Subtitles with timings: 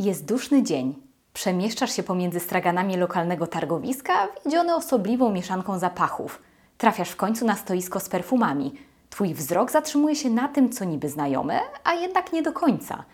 [0.00, 0.94] Jest duszny dzień.
[1.32, 6.42] Przemieszczasz się pomiędzy straganami lokalnego targowiska, wiedziony osobliwą mieszanką zapachów.
[6.78, 8.72] Trafiasz w końcu na stoisko z perfumami.
[9.10, 13.04] Twój wzrok zatrzymuje się na tym, co niby znajome, a jednak nie do końca.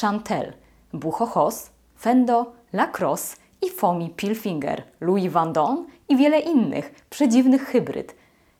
[0.00, 0.52] Chantel,
[0.92, 1.70] Bucho Hoss,
[2.00, 8.14] Fendo, Lacrosse i Fomi Pilfinger, Louis Vuitton i wiele innych przedziwnych hybryd.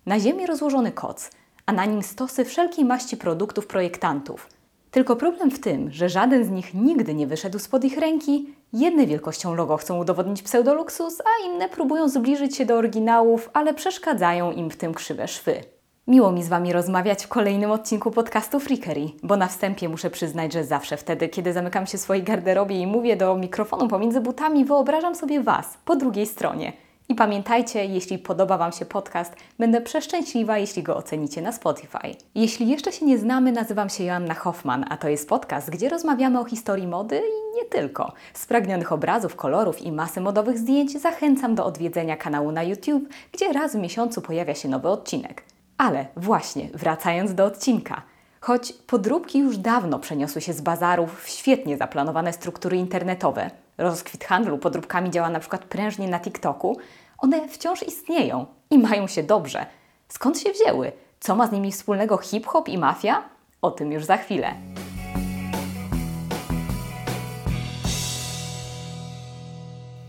[0.07, 1.31] Na ziemi rozłożony koc,
[1.67, 4.49] a na nim stosy wszelkiej maści produktów projektantów.
[4.95, 8.55] Tylko problem w tym, że żaden z nich nigdy nie wyszedł spod ich ręki.
[8.73, 14.53] Jedne wielkością logo chcą udowodnić pseudoluksus, a inne próbują zbliżyć się do oryginałów, ale przeszkadzają
[14.53, 15.61] im w tym krzywe szwy.
[16.07, 20.53] Miło mi z Wami rozmawiać w kolejnym odcinku podcastu Freakery, bo na wstępie muszę przyznać,
[20.53, 24.65] że zawsze wtedy, kiedy zamykam się w swojej garderobie i mówię do mikrofonu pomiędzy butami,
[24.65, 26.73] wyobrażam sobie Was po drugiej stronie–
[27.08, 32.14] i pamiętajcie, jeśli podoba Wam się podcast, będę przeszczęśliwa, jeśli go ocenicie na Spotify.
[32.34, 36.41] Jeśli jeszcze się nie znamy, nazywam się Joanna Hoffman, a to jest podcast, gdzie rozmawiamy
[36.41, 38.12] o historii mody i nie tylko.
[38.34, 43.73] Spragnionych obrazów, kolorów i masy modowych zdjęć zachęcam do odwiedzenia kanału na YouTube, gdzie raz
[43.73, 45.42] w miesiącu pojawia się nowy odcinek.
[45.79, 48.03] Ale właśnie, wracając do odcinka.
[48.41, 54.58] Choć podróbki już dawno przeniosły się z bazarów w świetnie zaplanowane struktury internetowe, rozkwit handlu
[54.58, 56.78] podróbkami działa na przykład prężnie na TikToku,
[57.19, 59.67] one wciąż istnieją i mają się dobrze.
[60.08, 60.92] Skąd się wzięły?
[61.20, 63.22] Co ma z nimi wspólnego hip-hop i mafia?
[63.62, 64.55] O tym już za chwilę.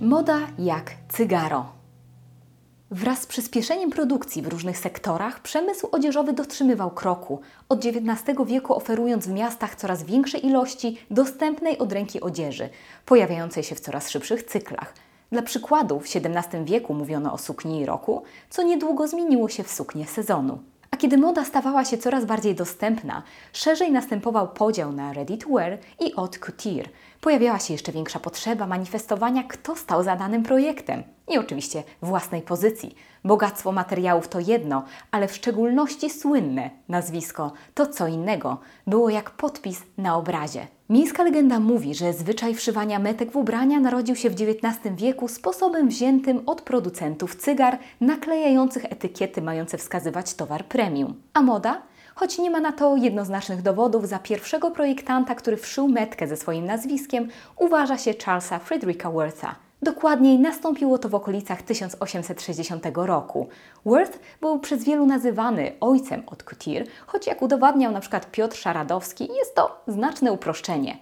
[0.02, 1.66] Moda jak cygaro.
[2.92, 9.28] Wraz z przyspieszeniem produkcji w różnych sektorach przemysł odzieżowy dotrzymywał kroku, od XIX wieku oferując
[9.28, 12.70] w miastach coraz większe ilości dostępnej od ręki odzieży,
[13.06, 14.94] pojawiającej się w coraz szybszych cyklach.
[15.32, 20.08] Dla przykładu w XVII wieku mówiono o sukni roku, co niedługo zmieniło się w suknię
[20.08, 20.60] sezonu.
[20.92, 25.78] A kiedy moda stawała się coraz bardziej dostępna, szerzej następował podział na ready to wear
[26.00, 26.90] i haute couture.
[27.22, 32.96] Pojawiała się jeszcze większa potrzeba manifestowania, kto stał za danym projektem i oczywiście własnej pozycji.
[33.24, 38.58] Bogactwo materiałów to jedno, ale w szczególności słynne nazwisko to co innego.
[38.88, 40.68] Było jak podpis na obrazie.
[40.90, 45.88] Miejska legenda mówi, że zwyczaj wszywania metek w ubrania narodził się w XIX wieku sposobem
[45.88, 51.22] wziętym od producentów cygar naklejających etykiety mające wskazywać towar premium.
[51.34, 51.82] A moda?
[52.16, 56.66] Choć nie ma na to jednoznacznych dowodów, za pierwszego projektanta, który wszył metkę ze swoim
[56.66, 59.65] nazwiskiem, uważa się Charlesa Frederica Wortha.
[59.82, 63.48] Dokładniej nastąpiło to w okolicach 1860 roku.
[63.86, 69.56] Worth był przez wielu nazywany ojcem od couture, choć jak udowadniał przykład Piotr Szaradowski, jest
[69.56, 70.98] to znaczne uproszczenie.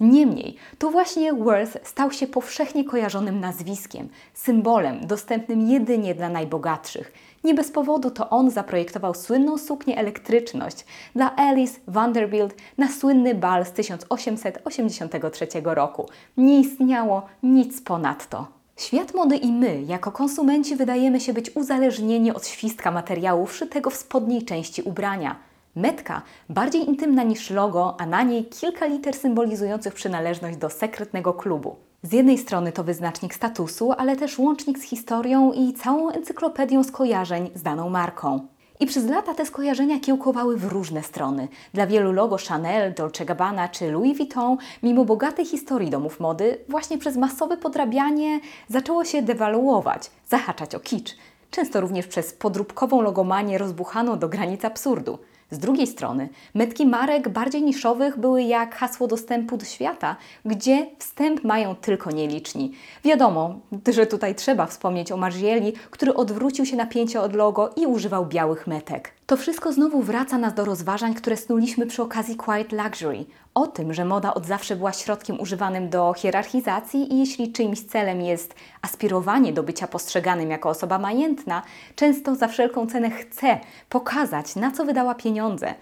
[0.00, 7.12] Niemniej, to właśnie Worth stał się powszechnie kojarzonym nazwiskiem, symbolem dostępnym jedynie dla najbogatszych.
[7.44, 13.66] Nie bez powodu to on zaprojektował słynną suknię elektryczność dla Alice Vanderbilt na słynny bal
[13.66, 16.08] z 1883 roku.
[16.36, 18.46] Nie istniało nic ponadto.
[18.76, 23.96] Świat mody i my, jako konsumenci, wydajemy się być uzależnieni od świstka materiału wszytego w
[23.96, 25.47] spodniej części ubrania.
[25.76, 31.76] Metka bardziej intymna niż logo, a na niej kilka liter symbolizujących przynależność do sekretnego klubu.
[32.02, 37.50] Z jednej strony to wyznacznik statusu, ale też łącznik z historią i całą encyklopedią skojarzeń
[37.54, 38.46] z daną marką.
[38.80, 41.48] I przez lata te skojarzenia kiełkowały w różne strony.
[41.74, 46.98] Dla wielu logo Chanel, Dolce Gabbana czy Louis Vuitton, mimo bogatej historii domów mody, właśnie
[46.98, 51.16] przez masowe podrabianie zaczęło się dewaluować, zahaczać o kicz.
[51.50, 55.18] Często również przez podróbkową logomanię rozbuchaną do granic absurdu.
[55.50, 61.44] Z drugiej strony, metki marek bardziej niszowych były jak hasło dostępu do świata, gdzie wstęp
[61.44, 62.72] mają tylko nieliczni.
[63.04, 63.60] Wiadomo,
[63.92, 68.66] że tutaj trzeba wspomnieć o Margieli, który odwrócił się napięcie od logo i używał białych
[68.66, 69.17] metek.
[69.28, 73.24] To wszystko znowu wraca nas do rozważań, które snuliśmy przy okazji Quiet Luxury.
[73.54, 78.20] O tym, że moda od zawsze była środkiem używanym do hierarchizacji i jeśli czyimś celem
[78.22, 81.62] jest aspirowanie do bycia postrzeganym jako osoba majętna,
[81.96, 85.74] często za wszelką cenę chce pokazać, na co wydała pieniądze.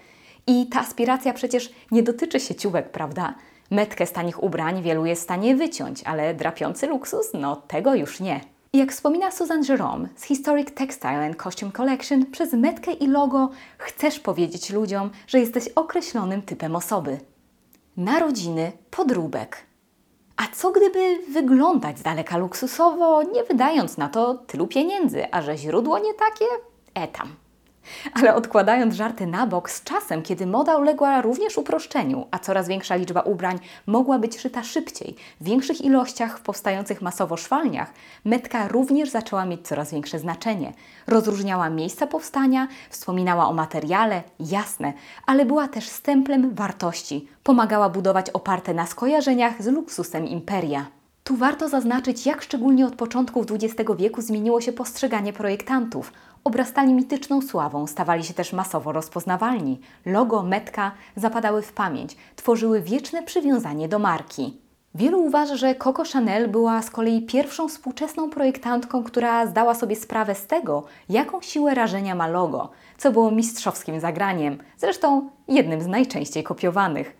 [0.47, 3.33] I ta aspiracja przecież nie dotyczy sieciówek, prawda?
[3.71, 8.19] Metkę z tanich ubrań wielu jest w stanie wyciąć, ale drapiący luksus, no tego już
[8.19, 8.56] nie.
[8.73, 14.19] Jak wspomina Susan Jerome z Historic Textile and Costume Collection, przez metkę i logo chcesz
[14.19, 17.19] powiedzieć ludziom, że jesteś określonym typem osoby.
[17.97, 19.57] Narodziny podróbek.
[20.37, 25.57] A co gdyby wyglądać z daleka luksusowo, nie wydając na to tylu pieniędzy, a że
[25.57, 26.45] źródło nie takie?
[26.93, 27.46] E tam.
[28.13, 32.95] Ale odkładając żarty na bok, z czasem, kiedy moda uległa również uproszczeniu, a coraz większa
[32.95, 37.93] liczba ubrań mogła być szyta szybciej, w większych ilościach w powstających masowo szwalniach,
[38.25, 40.73] metka również zaczęła mieć coraz większe znaczenie.
[41.07, 44.93] Rozróżniała miejsca powstania, wspominała o materiale, jasne,
[45.25, 47.27] ale była też stemplem wartości.
[47.43, 50.85] Pomagała budować oparte na skojarzeniach z luksusem imperia.
[51.23, 56.13] Tu warto zaznaczyć, jak szczególnie od początków XX wieku zmieniło się postrzeganie projektantów.
[56.47, 59.79] Obrastali mityczną sławą, stawali się też masowo rozpoznawalni.
[60.05, 64.57] Logo, metka zapadały w pamięć, tworzyły wieczne przywiązanie do marki.
[64.95, 70.35] Wielu uważa, że Coco Chanel była z kolei pierwszą współczesną projektantką, która zdała sobie sprawę
[70.35, 76.43] z tego, jaką siłę rażenia ma logo, co było mistrzowskim zagraniem, zresztą jednym z najczęściej
[76.43, 77.17] kopiowanych.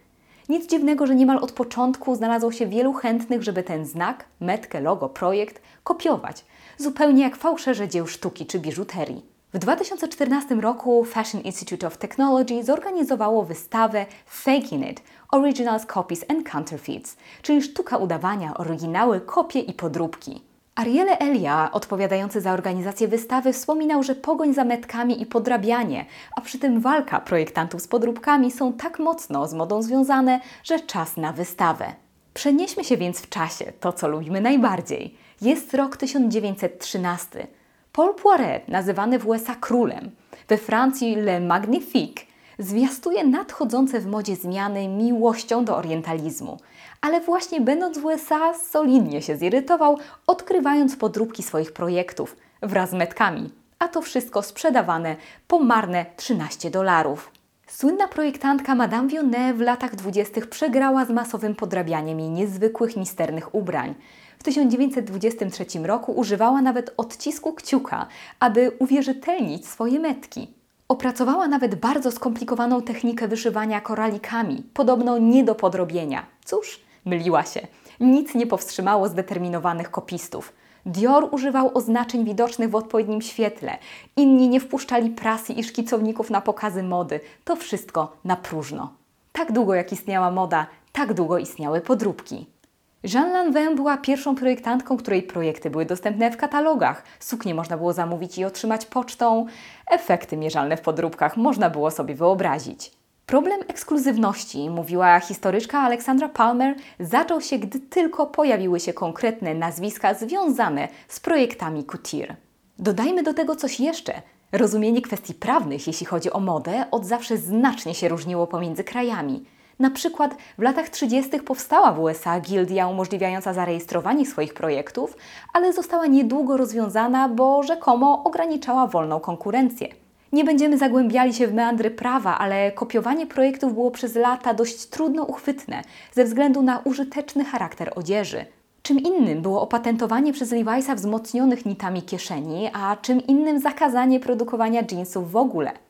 [0.49, 5.09] Nic dziwnego, że niemal od początku znalazło się wielu chętnych, żeby ten znak, metkę, logo,
[5.09, 6.45] projekt kopiować,
[6.77, 9.25] zupełnie jak fałszerze dzieł sztuki czy biżuterii.
[9.53, 15.01] W 2014 roku Fashion Institute of Technology zorganizowało wystawę Faking It–
[15.31, 20.41] Originals, Copies and Counterfeits, czyli sztuka udawania, oryginały, kopie i podróbki.
[20.75, 26.59] Ariele Elia, odpowiadający za organizację wystawy, wspominał, że pogoń za metkami i podrabianie, a przy
[26.59, 31.93] tym walka projektantów z podróbkami są tak mocno z modą związane, że czas na wystawę.
[32.33, 35.17] Przenieśmy się więc w czasie, to co lubimy najbardziej.
[35.41, 37.47] Jest rok 1913.
[37.93, 40.11] Paul Poiret, nazywany w USA królem,
[40.47, 42.25] we Francji Le Magnifique,
[42.59, 46.57] zwiastuje nadchodzące w modzie zmiany miłością do orientalizmu.
[47.01, 49.97] Ale właśnie będąc w USA solidnie się zirytował,
[50.27, 53.49] odkrywając podróbki swoich projektów wraz z metkami.
[53.79, 55.15] A to wszystko sprzedawane
[55.47, 57.31] po marne 13 dolarów.
[57.67, 63.95] Słynna projektantka Madame Vionnet w latach dwudziestych przegrała z masowym podrabianiem jej niezwykłych, misternych ubrań.
[64.39, 68.07] W 1923 roku używała nawet odcisku kciuka,
[68.39, 70.47] aby uwierzytelnić swoje metki.
[70.87, 76.25] Opracowała nawet bardzo skomplikowaną technikę wyszywania koralikami, podobno nie do podrobienia.
[76.45, 77.67] Cóż, myliła się.
[77.99, 80.53] Nic nie powstrzymało zdeterminowanych kopistów.
[80.85, 83.77] Dior używał oznaczeń widocznych w odpowiednim świetle.
[84.15, 87.19] Inni nie wpuszczali prasy i szkicowników na pokazy mody.
[87.45, 88.93] To wszystko na próżno.
[89.31, 92.56] Tak długo jak istniała moda, tak długo istniały podróbki.
[93.03, 97.03] Jean Lanvin była pierwszą projektantką, której projekty były dostępne w katalogach.
[97.19, 99.45] Suknie można było zamówić i otrzymać pocztą.
[99.91, 102.91] Efekty mierzalne w podróbkach można było sobie wyobrazić.
[103.25, 110.87] Problem ekskluzywności, mówiła historyczka Alexandra Palmer, zaczął się, gdy tylko pojawiły się konkretne nazwiska związane
[111.07, 112.35] z projektami couture.
[112.79, 114.13] Dodajmy do tego coś jeszcze.
[114.51, 119.45] Rozumienie kwestii prawnych, jeśli chodzi o modę, od zawsze znacznie się różniło pomiędzy krajami.
[119.79, 121.39] Na przykład w latach 30.
[121.39, 125.17] powstała w USA gildia umożliwiająca zarejestrowanie swoich projektów,
[125.53, 129.87] ale została niedługo rozwiązana, bo rzekomo ograniczała wolną konkurencję.
[130.33, 135.23] Nie będziemy zagłębiali się w meandry prawa, ale kopiowanie projektów było przez lata dość trudno
[135.23, 135.81] uchwytne
[136.13, 138.45] ze względu na użyteczny charakter odzieży.
[138.81, 145.31] Czym innym było opatentowanie przez Levi'sa wzmocnionych nitami kieszeni, a czym innym zakazanie produkowania jeansów
[145.31, 145.86] w ogóle.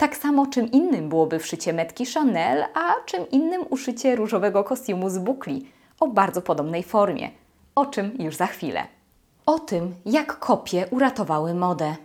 [0.00, 5.18] Tak samo czym innym byłoby wszycie metki Chanel, a czym innym uszycie różowego kostiumu z
[5.18, 5.70] bukli
[6.00, 7.30] o bardzo podobnej formie.
[7.74, 8.86] O czym już za chwilę.
[9.46, 11.96] O tym, jak kopie uratowały modę.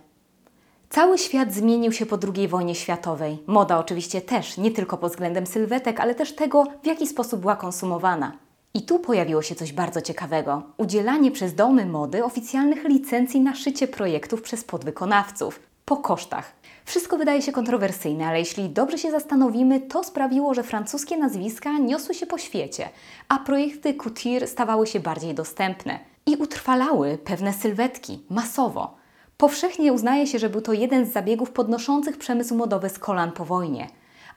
[0.90, 3.38] Cały świat zmienił się po II wojnie światowej.
[3.46, 7.56] Moda oczywiście też, nie tylko pod względem sylwetek, ale też tego, w jaki sposób była
[7.56, 8.32] konsumowana.
[8.74, 10.62] I tu pojawiło się coś bardzo ciekawego.
[10.76, 15.75] Udzielanie przez domy mody oficjalnych licencji na szycie projektów przez podwykonawców.
[15.88, 16.52] Po kosztach.
[16.84, 22.14] Wszystko wydaje się kontrowersyjne, ale jeśli dobrze się zastanowimy, to sprawiło, że francuskie nazwiska niosły
[22.14, 22.88] się po świecie,
[23.28, 28.96] a projekty couture stawały się bardziej dostępne i utrwalały pewne sylwetki masowo.
[29.36, 33.44] Powszechnie uznaje się, że był to jeden z zabiegów podnoszących przemysł modowy z kolan po
[33.44, 33.88] wojnie.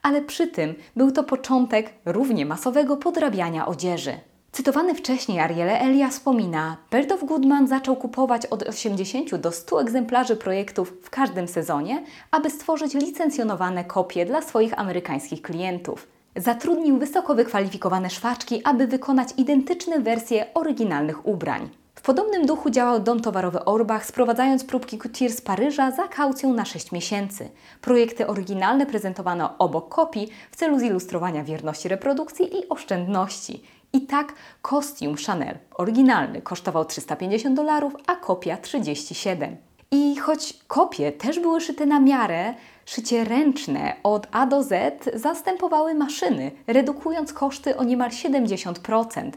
[0.01, 4.19] Ale przy tym był to początek równie masowego podrabiania odzieży.
[4.51, 10.93] Cytowany wcześniej Ariele Elia wspomina, Bertov Goodman zaczął kupować od 80 do 100 egzemplarzy projektów
[11.03, 16.07] w każdym sezonie, aby stworzyć licencjonowane kopie dla swoich amerykańskich klientów.
[16.35, 21.69] Zatrudnił wysoko wykwalifikowane szwaczki, aby wykonać identyczne wersje oryginalnych ubrań.
[21.95, 26.65] W podobnym duchu działał dom towarowy Orbach, sprowadzając próbki couture z Paryża za kaucją na
[26.65, 27.49] 6 miesięcy.
[27.81, 33.63] Projekty oryginalne prezentowano obok kopii w celu zilustrowania wierności reprodukcji i oszczędności.
[33.93, 39.57] I tak kostium Chanel oryginalny kosztował 350 dolarów, a kopia 37.
[39.91, 42.53] I choć kopie też były szyte na miarę,
[42.85, 49.31] szycie ręczne od A do Z zastępowały maszyny, redukując koszty o niemal 70%.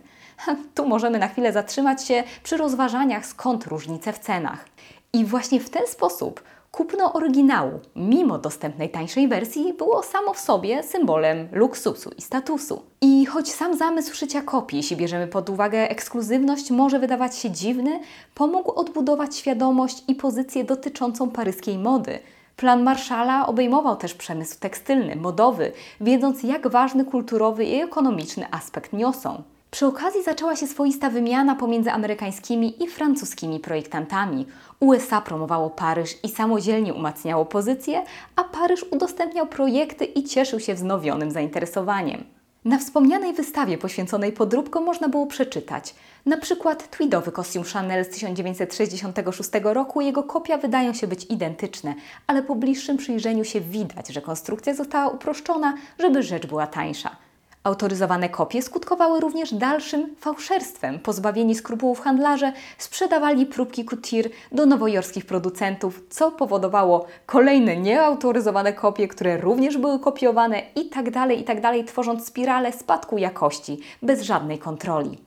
[0.74, 4.64] Tu możemy na chwilę zatrzymać się przy rozważaniach, skąd różnice w cenach.
[5.12, 6.42] I właśnie w ten sposób
[6.76, 12.82] Kupno oryginału, mimo dostępnej tańszej wersji, było samo w sobie symbolem luksusu i statusu.
[13.00, 18.00] I choć sam zamysł szycia kopii, jeśli bierzemy pod uwagę ekskluzywność, może wydawać się dziwny,
[18.34, 22.18] pomógł odbudować świadomość i pozycję dotyczącą paryskiej mody.
[22.56, 29.42] Plan Marszala obejmował też przemysł tekstylny, modowy, wiedząc jak ważny kulturowy i ekonomiczny aspekt niosą.
[29.72, 34.46] Przy okazji zaczęła się swoista wymiana pomiędzy amerykańskimi i francuskimi projektantami.
[34.80, 38.02] USA promowało Paryż i samodzielnie umacniało pozycję,
[38.36, 42.24] a Paryż udostępniał projekty i cieszył się wznowionym zainteresowaniem.
[42.64, 45.94] Na wspomnianej wystawie poświęconej podróbkom można było przeczytać
[46.26, 51.94] na przykład tweedowy kostium Chanel z 1966 roku, jego kopia wydają się być identyczne,
[52.26, 57.16] ale po bliższym przyjrzeniu się widać, że konstrukcja została uproszczona, żeby rzecz była tańsza.
[57.64, 60.98] Autoryzowane kopie skutkowały również dalszym fałszerstwem.
[60.98, 69.36] Pozbawieni skrupułów handlarze sprzedawali próbki couture do nowojorskich producentów, co powodowało kolejne nieautoryzowane kopie, które
[69.36, 75.18] również były kopiowane i tak dalej, i tak tworząc spiralę spadku jakości bez żadnej kontroli.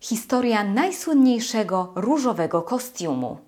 [0.00, 3.38] Historia najsłynniejszego różowego kostiumu.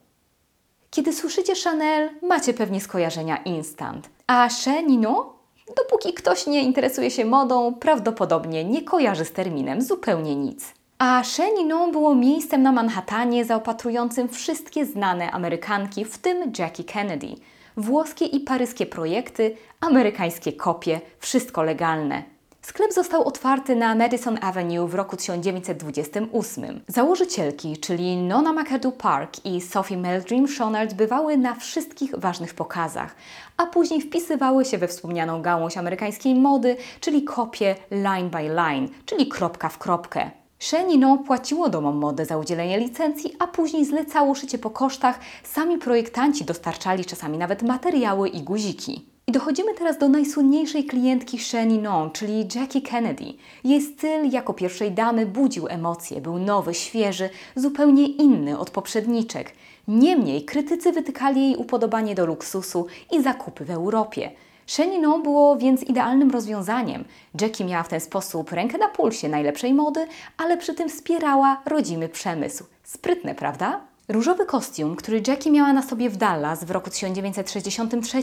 [0.90, 4.08] Kiedy słyszycie Chanel, macie pewnie skojarzenia instant.
[4.26, 5.39] A Chenino
[5.76, 10.74] Dopóki ktoś nie interesuje się modą, prawdopodobnie nie kojarzy z terminem zupełnie nic.
[10.98, 17.28] A Cheninon było miejscem na Manhattanie zaopatrującym wszystkie znane Amerykanki, w tym Jackie Kennedy.
[17.76, 22.22] Włoskie i paryskie projekty, amerykańskie kopie, wszystko legalne.
[22.62, 26.80] Sklep został otwarty na Madison Avenue w roku 1928.
[26.88, 33.16] Założycielki, czyli Nona McAdoo Park i Sophie Meldream Shonard bywały na wszystkich ważnych pokazach,
[33.56, 39.28] a później wpisywały się we wspomnianą gałąź amerykańskiej mody, czyli kopie line by line, czyli
[39.28, 40.30] kropka w kropkę.
[40.58, 45.20] Chenino płaciło domom mody za udzielenie licencji, a później zlecało szycie po kosztach.
[45.44, 49.09] Sami projektanci dostarczali czasami nawet materiały i guziki.
[49.30, 53.24] I dochodzimy teraz do najsłynniejszej klientki Sheninon, czyli Jackie Kennedy.
[53.64, 59.52] Jej styl jako pierwszej damy budził emocje, był nowy, świeży, zupełnie inny od poprzedniczek.
[59.88, 64.30] Niemniej krytycy wytykali jej upodobanie do luksusu i zakupy w Europie.
[64.66, 67.04] Sheninon było więc idealnym rozwiązaniem.
[67.40, 70.06] Jackie miała w ten sposób rękę na pulsie najlepszej mody,
[70.38, 72.64] ale przy tym wspierała rodzimy przemysł.
[72.82, 73.89] Sprytne, prawda?
[74.10, 78.22] Różowy kostium, który Jackie miała na sobie w Dallas w roku 1963,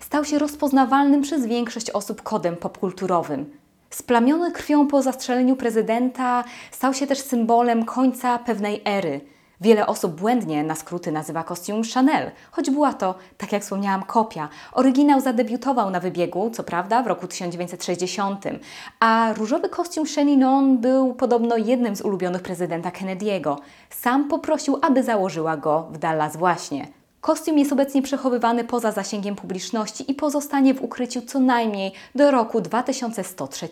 [0.00, 3.50] stał się rozpoznawalnym przez większość osób kodem popkulturowym.
[3.90, 9.20] Splamiony krwią po zastrzeleniu prezydenta stał się też symbolem końca pewnej ery–
[9.60, 14.48] Wiele osób błędnie na skróty nazywa kostium Chanel, choć była to, tak jak wspomniałam, kopia.
[14.72, 18.44] Oryginał zadebiutował na wybiegu, co prawda, w roku 1960,
[19.00, 23.56] a różowy kostium Cheninon był podobno jednym z ulubionych prezydenta Kennedy'ego.
[23.90, 26.86] Sam poprosił, aby założyła go w Dallas właśnie.
[27.20, 32.60] Kostium jest obecnie przechowywany poza zasięgiem publiczności i pozostanie w ukryciu co najmniej do roku
[32.60, 33.68] 2103.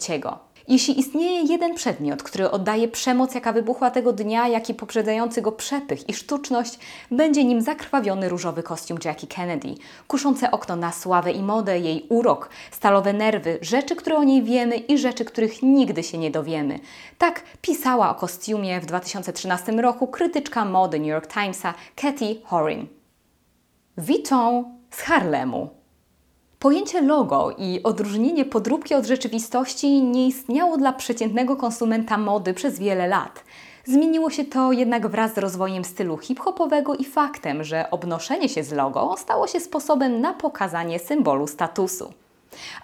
[0.68, 5.52] Jeśli istnieje jeden przedmiot, który oddaje przemoc, jaka wybuchła tego dnia, jak i poprzedzający go
[5.52, 6.78] przepych i sztuczność,
[7.10, 9.75] będzie nim zakrwawiony różowy kostium Jackie Kennedy,
[10.08, 14.76] kuszące okno na sławę i modę, jej urok, stalowe nerwy, rzeczy, które o niej wiemy
[14.76, 16.78] i rzeczy, których nigdy się nie dowiemy.
[17.18, 22.87] Tak pisała o kostiumie w 2013 roku krytyczka mody New York Timesa Katy Horin.
[23.96, 25.77] Vuitton z Harlemu.
[26.58, 33.08] Pojęcie logo i odróżnienie podróbki od rzeczywistości nie istniało dla przeciętnego konsumenta mody przez wiele
[33.08, 33.44] lat.
[33.84, 38.72] Zmieniło się to jednak wraz z rozwojem stylu hip-hopowego i faktem, że obnoszenie się z
[38.72, 42.12] logo stało się sposobem na pokazanie symbolu statusu.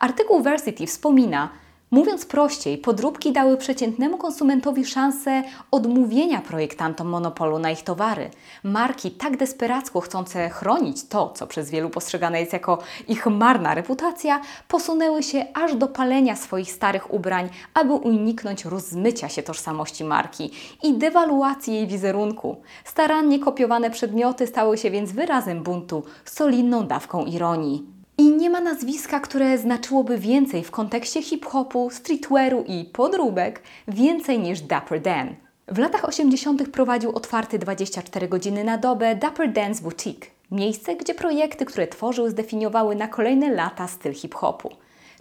[0.00, 1.48] Artykuł Versity wspomina,
[1.94, 8.30] Mówiąc prościej, podróbki dały przeciętnemu konsumentowi szansę odmówienia projektantom monopolu na ich towary.
[8.64, 14.40] Marki tak desperacko chcące chronić to, co przez wielu postrzegane jest jako ich marna reputacja,
[14.68, 20.50] posunęły się aż do palenia swoich starych ubrań, aby uniknąć rozmycia się tożsamości marki
[20.82, 22.56] i dewaluacji jej wizerunku.
[22.84, 27.93] Starannie kopiowane przedmioty stały się więc wyrazem buntu, solidną dawką ironii.
[28.18, 34.60] I nie ma nazwiska, które znaczyłoby więcej w kontekście hip-hopu, streetwearu i podróbek, więcej niż
[34.60, 35.34] Dapper Dan.
[35.68, 36.68] W latach 80.
[36.68, 42.96] prowadził otwarty 24 godziny na dobę Dapper Dan's Boutique, miejsce, gdzie projekty, które tworzył, zdefiniowały
[42.96, 44.70] na kolejne lata styl hip-hopu.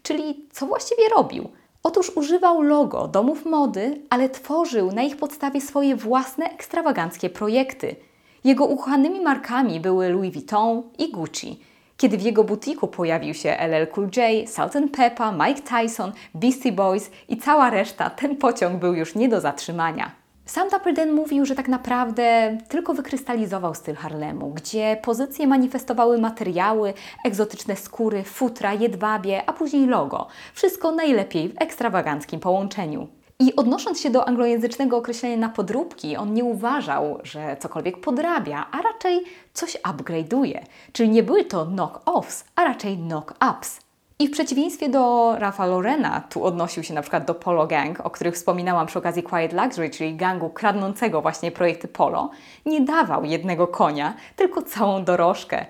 [0.03, 1.49] Czyli co właściwie robił?
[1.83, 7.95] Otóż używał logo domów mody, ale tworzył na ich podstawie swoje własne ekstrawaganckie projekty.
[8.43, 11.59] Jego ukochanymi markami były Louis Vuitton i Gucci–
[12.03, 17.11] kiedy w jego butiku pojawił się LL Cool J, Salt Peppa, Mike Tyson, Beastie Boys
[17.29, 20.11] i cała reszta, ten pociąg był już nie do zatrzymania.
[20.45, 26.93] Sam Dapper Dan mówił, że tak naprawdę tylko wykrystalizował styl Harlemu, gdzie pozycje manifestowały materiały,
[27.25, 30.27] egzotyczne skóry, futra, jedwabie, a później logo.
[30.53, 33.07] Wszystko najlepiej w ekstrawaganckim połączeniu.
[33.39, 38.81] I odnosząc się do anglojęzycznego określenia na podróbki, on nie uważał, że cokolwiek podrabia, a
[38.81, 39.23] raczej
[39.53, 40.59] coś upgrade'uje.
[40.91, 43.79] Czyli nie były to knock-offs, a raczej knock-ups.
[44.19, 48.09] I w przeciwieństwie do Rafa Lorena, tu odnosił się na przykład do Polo Gang, o
[48.09, 52.29] których wspominałam przy okazji Quiet Luxury, czyli gangu kradnącego właśnie projekty Polo,
[52.65, 55.65] nie dawał jednego konia, tylko całą dorożkę.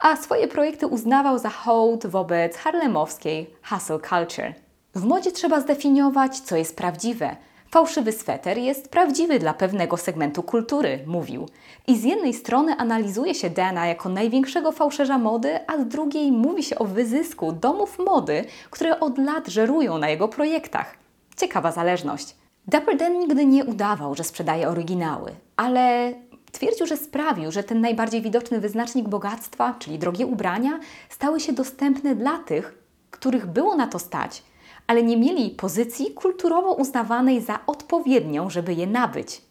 [0.00, 4.63] A swoje projekty uznawał za hołd wobec harlemowskiej hustle culture.
[4.94, 7.36] W modzie trzeba zdefiniować, co jest prawdziwe.
[7.70, 11.48] Fałszywy sweter jest prawdziwy dla pewnego segmentu kultury, mówił.
[11.86, 16.62] I z jednej strony analizuje się Dana jako największego fałszerza mody, a z drugiej mówi
[16.62, 20.96] się o wyzysku domów mody, które od lat żerują na jego projektach.
[21.36, 22.36] Ciekawa zależność.
[22.68, 26.12] Dapper Dan nigdy nie udawał, że sprzedaje oryginały, ale
[26.52, 32.14] twierdził, że sprawił, że ten najbardziej widoczny wyznacznik bogactwa, czyli drogie ubrania, stały się dostępne
[32.14, 32.78] dla tych,
[33.10, 34.42] których było na to stać–
[34.86, 39.42] ale nie mieli pozycji kulturowo uznawanej za odpowiednią, żeby je nabyć.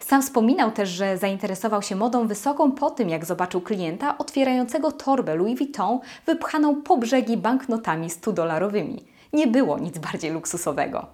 [0.00, 5.34] Sam wspominał też, że zainteresował się modą wysoką po tym, jak zobaczył klienta otwierającego torbę
[5.34, 8.98] Louis Vuitton wypchaną po brzegi banknotami 100-dolarowymi.
[9.32, 11.06] Nie było nic bardziej luksusowego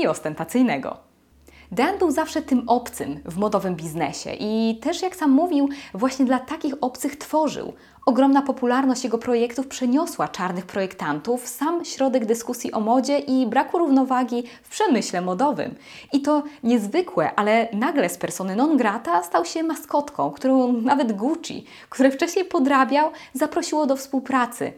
[0.00, 1.09] i ostentacyjnego.
[1.72, 6.38] Dan był zawsze tym obcym w modowym biznesie i też, jak sam mówił, właśnie dla
[6.38, 7.72] takich obcych tworzył.
[8.06, 13.78] Ogromna popularność jego projektów przeniosła czarnych projektantów w sam środek dyskusji o modzie i braku
[13.78, 15.74] równowagi w przemyśle modowym.
[16.12, 21.64] I to niezwykłe, ale nagle z persony non grata stał się maskotką, którą nawet Gucci,
[21.88, 24.72] które wcześniej podrabiał, zaprosiło do współpracy.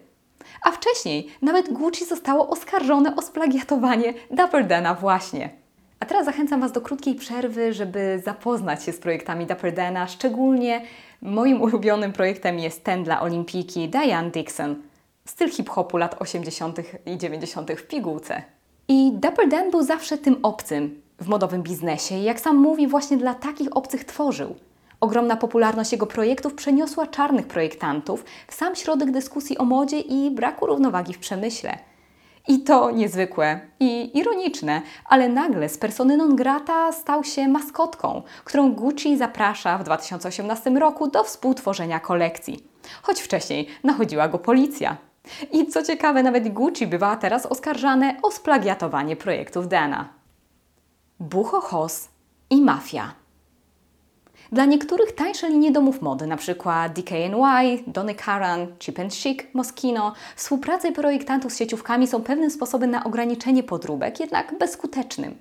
[0.64, 5.62] A wcześniej nawet Gucci zostało oskarżone o splagiatowanie Dapper Dana właśnie.
[6.02, 10.06] A teraz zachęcam Was do krótkiej przerwy, żeby zapoznać się z projektami Dapper Dana.
[10.06, 10.82] Szczególnie
[11.21, 14.76] moim ulubionym projektem jest ten dla olimpijki Diane Dixon.
[15.25, 16.78] Styl hip-hopu lat 80.
[17.06, 17.73] i 90.
[17.73, 18.42] w pigułce.
[18.88, 23.16] I Dapper Dan był zawsze tym obcym w modowym biznesie i jak sam mówi, właśnie
[23.16, 24.54] dla takich obcych tworzył.
[25.00, 30.66] Ogromna popularność jego projektów przeniosła czarnych projektantów w sam środek dyskusji o modzie i braku
[30.66, 31.78] równowagi w przemyśle–
[32.49, 38.72] i to niezwykłe i ironiczne, ale nagle z persony non grata stał się maskotką, którą
[38.72, 42.67] Gucci zaprasza w 2018 roku do współtworzenia kolekcji.
[43.02, 44.97] Choć wcześniej nachodziła go policja.
[45.52, 50.08] I co ciekawe, nawet Gucci bywa teraz oskarżane o splagiatowanie projektów Dana.
[51.21, 52.08] Bucho Hoss
[52.50, 53.22] i mafia.
[54.52, 56.54] Dla niektórych tańsze linie domów mody, np.
[56.95, 63.04] DKNY, Donny Karan, Cheap and Chic, Moschino, współpracy projektantów z sieciówkami są pewnym sposobem na
[63.04, 65.38] ograniczenie podróbek, jednak bezskutecznym.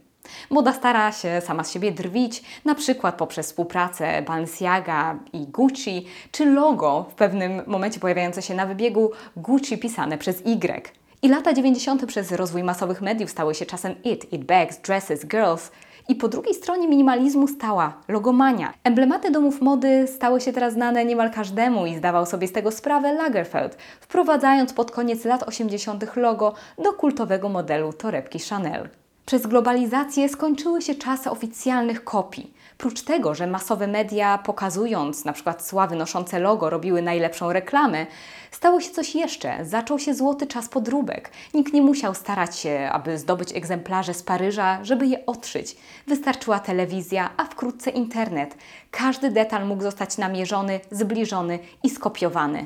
[0.50, 6.46] Moda stara się sama z siebie drwić, na przykład poprzez współpracę Balenciaga i Gucci, czy
[6.46, 10.92] logo w pewnym momencie pojawiające się na wybiegu Gucci pisane przez Y.
[11.22, 12.06] I lata 90.
[12.06, 15.72] przez rozwój masowych mediów stały się czasem it, it bags, dresses, girls–
[16.10, 18.74] i po drugiej stronie minimalizmu stała logomania.
[18.84, 23.14] Emblematy domów mody stały się teraz znane niemal każdemu i zdawał sobie z tego sprawę
[23.14, 26.16] Lagerfeld, wprowadzając pod koniec lat 80.
[26.16, 29.01] logo do kultowego modelu torebki Chanel.
[29.32, 32.54] Przez globalizację skończyły się czasy oficjalnych kopii.
[32.78, 38.06] Prócz tego, że masowe media pokazując na przykład sławy noszące logo robiły najlepszą reklamę,
[38.52, 39.66] stało się coś jeszcze.
[39.66, 41.32] Zaczął się złoty czas podróbek.
[41.54, 45.78] Nikt nie musiał starać się, aby zdobyć egzemplarze z Paryża, żeby je otrzyć.
[46.08, 48.58] Wystarczyła telewizja, a wkrótce internet.
[48.92, 52.66] Każdy detal mógł zostać namierzony, zbliżony i skopiowany.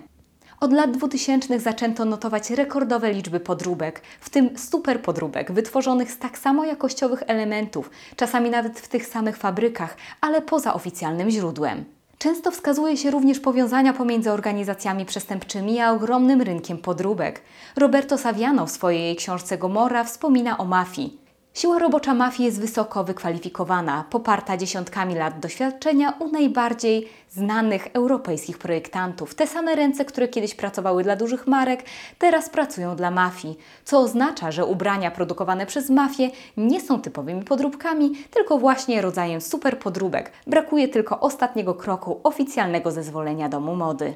[0.66, 6.38] Od lat 2000 zaczęto notować rekordowe liczby podróbek, w tym super podróbek, wytworzonych z tak
[6.38, 11.86] samo jakościowych elementów, czasami nawet w tych samych fabrykach, ale poza oficjalnym źródłem.
[12.18, 17.42] Często wskazuje się również powiązania pomiędzy organizacjami przestępczymi a ogromnym rynkiem podróbek.
[17.76, 21.25] Roberto Saviano w swojej książce Gomorra wspomina o mafii.
[21.56, 29.36] Siła robocza mafii jest wysoko wykwalifikowana, poparta dziesiątkami lat doświadczenia u najbardziej znanych europejskich projektantów.
[29.36, 31.84] Te same ręce, które kiedyś pracowały dla dużych marek,
[32.20, 38.12] teraz pracują dla mafii, co oznacza, że ubrania produkowane przez mafię nie są typowymi podróbkami,
[38.32, 40.32] tylko właśnie rodzajem super podróbek.
[40.48, 44.14] Brakuje tylko ostatniego kroku oficjalnego zezwolenia domu mody.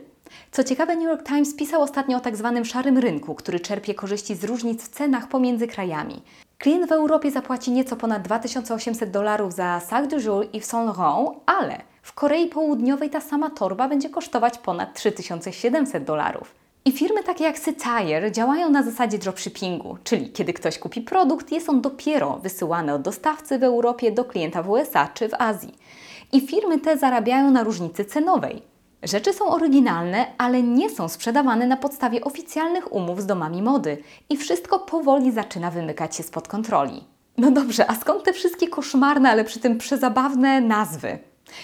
[0.51, 4.35] Co ciekawe, New York Times pisał ostatnio o tak zwanym szarym rynku, który czerpie korzyści
[4.35, 6.21] z różnic w cenach pomiędzy krajami.
[6.61, 11.37] Klient w Europie zapłaci nieco ponad 2800 dolarów za Sac de Jour i Saint Laurent,
[11.45, 16.55] ale w Korei Południowej ta sama torba będzie kosztować ponad 3700 dolarów.
[16.85, 21.69] I firmy takie jak Satire działają na zasadzie dropshippingu, czyli kiedy ktoś kupi produkt, jest
[21.69, 25.73] on dopiero wysyłany od dostawcy w Europie do klienta w USA czy w Azji.
[26.31, 28.61] I firmy te zarabiają na różnicy cenowej.
[29.03, 33.97] Rzeczy są oryginalne, ale nie są sprzedawane na podstawie oficjalnych umów z domami mody
[34.29, 37.03] i wszystko powoli zaczyna wymykać się spod kontroli.
[37.37, 41.19] No dobrze, a skąd te wszystkie koszmarne, ale przy tym przezabawne nazwy?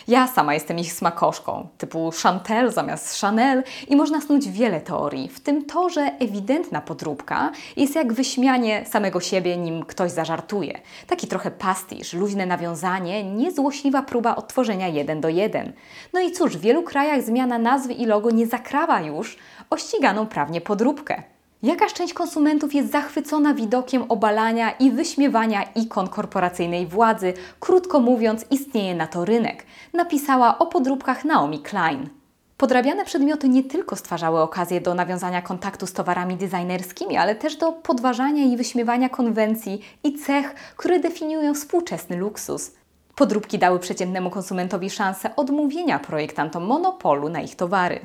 [0.07, 5.39] Ja sama jestem ich smakoszką, typu Chantel zamiast Chanel i można snuć wiele teorii, w
[5.39, 10.79] tym to, że ewidentna podróbka jest jak wyśmianie samego siebie, nim ktoś zażartuje.
[11.07, 15.73] Taki trochę pastisz, luźne nawiązanie, niezłośliwa próba odtworzenia jeden do jeden.
[16.13, 19.37] No i cóż, w wielu krajach zmiana nazwy i logo nie zakrawa już
[19.69, 21.34] o ściganą prawnie podróbkę.
[21.63, 28.95] Jakaż część konsumentów jest zachwycona widokiem obalania i wyśmiewania ikon korporacyjnej władzy, krótko mówiąc, istnieje
[28.95, 32.09] na to rynek, napisała o podróbkach Naomi Klein.
[32.57, 37.71] Podrabiane przedmioty nie tylko stwarzały okazję do nawiązania kontaktu z towarami designerskimi, ale też do
[37.71, 42.71] podważania i wyśmiewania konwencji i cech, które definiują współczesny luksus.
[43.15, 47.99] Podróbki dały przeciętnemu konsumentowi szansę odmówienia projektantom monopolu na ich towary.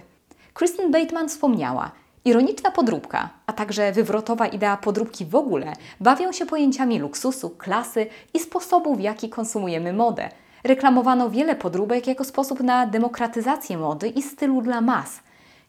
[0.58, 1.90] Christine Bateman wspomniała,
[2.24, 8.38] Ironiczna podróbka, a także wywrotowa idea podróbki w ogóle bawią się pojęciami luksusu, klasy i
[8.38, 10.28] sposobu, w jaki konsumujemy modę.
[10.64, 15.20] Reklamowano wiele podróbek jako sposób na demokratyzację mody i stylu dla mas.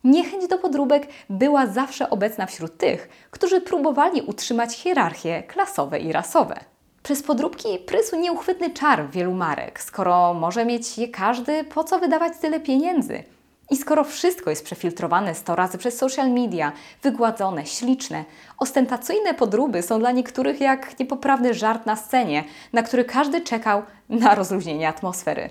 [0.03, 6.59] Niechęć do podróbek była zawsze obecna wśród tych, którzy próbowali utrzymać hierarchie klasowe i rasowe.
[7.03, 9.81] Przez podróbki prysł nieuchwytny czar wielu marek.
[9.81, 13.23] Skoro może mieć je każdy, po co wydawać tyle pieniędzy?
[13.71, 16.71] I skoro wszystko jest przefiltrowane 100 razy przez social media,
[17.03, 18.25] wygładzone, śliczne,
[18.57, 24.35] ostentacyjne podróby są dla niektórych jak niepoprawny żart na scenie, na który każdy czekał na
[24.35, 25.49] rozluźnienie atmosfery.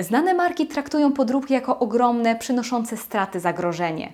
[0.00, 4.12] Znane marki traktują podróbki jako ogromne, przynoszące straty zagrożenie.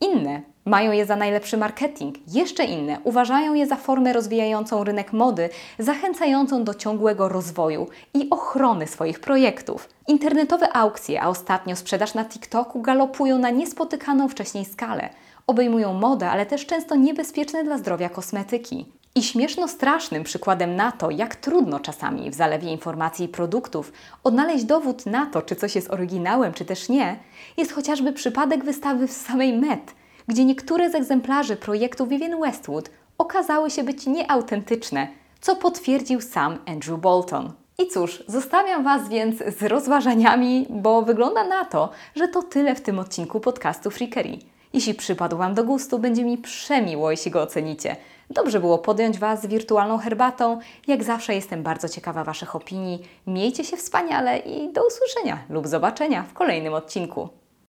[0.00, 5.48] Inne mają je za najlepszy marketing, jeszcze inne uważają je za formę rozwijającą rynek mody,
[5.78, 9.88] zachęcającą do ciągłego rozwoju i ochrony swoich projektów.
[10.08, 15.08] Internetowe aukcje, a ostatnio sprzedaż na TikToku galopują na niespotykaną wcześniej skalę.
[15.46, 18.86] Obejmują modę, ale też często niebezpieczne dla zdrowia kosmetyki.
[19.14, 23.92] I śmieszno strasznym przykładem na to, jak trudno czasami w zalewie informacji i produktów
[24.24, 27.16] odnaleźć dowód na to, czy coś jest oryginałem, czy też nie,
[27.56, 29.94] jest chociażby przypadek wystawy w samej Met,
[30.28, 35.08] gdzie niektóre z egzemplarzy projektu Vivienne Westwood okazały się być nieautentyczne,
[35.40, 37.52] co potwierdził sam Andrew Bolton.
[37.78, 42.80] I cóż, zostawiam Was więc z rozważaniami, bo wygląda na to, że to tyle w
[42.80, 44.38] tym odcinku podcastu Freakery.
[44.72, 47.96] Jeśli przypadł Wam do gustu, będzie mi przemiło, jeśli go ocenicie.
[48.30, 50.58] Dobrze było podjąć Was z wirtualną herbatą.
[50.86, 53.02] Jak zawsze jestem bardzo ciekawa Waszych opinii.
[53.26, 57.28] Miejcie się wspaniale i do usłyszenia lub zobaczenia w kolejnym odcinku.